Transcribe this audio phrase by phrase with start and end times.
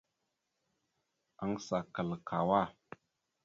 [1.43, 2.61] Aŋgəsa kal kawá.